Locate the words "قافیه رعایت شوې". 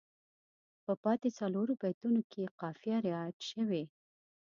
2.59-3.83